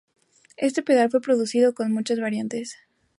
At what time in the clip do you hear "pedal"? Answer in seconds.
0.81-1.11